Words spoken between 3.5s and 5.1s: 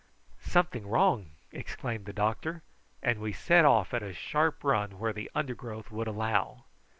off at a sharp run